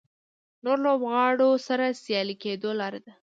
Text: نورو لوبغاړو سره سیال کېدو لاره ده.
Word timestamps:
نورو 0.63 0.81
لوبغاړو 0.85 1.49
سره 1.67 1.85
سیال 2.03 2.29
کېدو 2.43 2.69
لاره 2.79 2.99
ده. 3.05 3.11